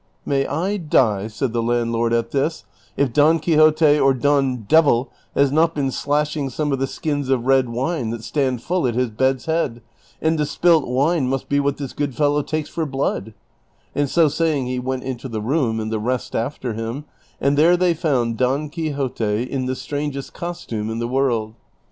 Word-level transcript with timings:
"May 0.25 0.47
I 0.47 0.77
die," 0.77 1.27
said 1.27 1.53
the 1.53 1.61
landlord 1.61 2.11
at 2.11 2.31
this," 2.31 2.65
if 2.97 3.13
Don 3.13 3.37
Quixote 3.37 3.99
or 3.99 4.15
Don 4.15 4.63
Devil 4.67 5.11
has 5.35 5.51
not 5.51 5.75
been 5.75 5.91
slashing 5.91 6.49
some 6.49 6.71
of 6.71 6.79
the 6.79 6.87
skins 6.87 7.29
of 7.29 7.45
red 7.45 7.69
wine 7.69 8.09
that 8.09 8.23
stand 8.23 8.63
full 8.63 8.87
at 8.87 8.95
his 8.95 9.11
bed's 9.11 9.45
head, 9.45 9.79
and 10.19 10.39
the 10.39 10.47
spilt 10.47 10.87
wine 10.87 11.27
must 11.27 11.49
be 11.49 11.59
what 11.59 11.77
this 11.77 11.93
good 11.93 12.15
fellow 12.15 12.41
takes 12.41 12.67
for 12.67 12.87
blood;" 12.87 13.35
and 13.95 14.09
so 14.09 14.27
saying 14.27 14.65
he 14.65 14.79
went 14.79 15.03
into 15.03 15.29
the 15.29 15.39
room 15.39 15.79
and 15.79 15.91
the 15.91 15.99
rest 15.99 16.35
after 16.35 16.73
him, 16.73 17.05
and 17.39 17.55
there 17.55 17.77
they 17.77 17.93
found 17.93 18.39
J)on 18.39 18.71
Quixote 18.71 19.23
iii 19.51 19.67
the 19.67 19.75
strangest 19.75 20.33
costume 20.33 20.89
in 20.89 20.97
the 20.97 21.07
world. 21.07 21.53